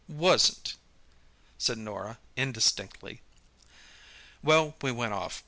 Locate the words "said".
1.59-1.77